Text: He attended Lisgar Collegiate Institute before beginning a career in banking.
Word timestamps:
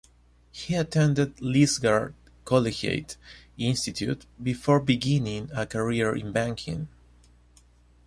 He 0.51 0.73
attended 0.73 1.35
Lisgar 1.41 2.15
Collegiate 2.43 3.17
Institute 3.59 4.25
before 4.41 4.79
beginning 4.79 5.51
a 5.53 5.67
career 5.67 6.15
in 6.15 6.31
banking. 6.31 6.87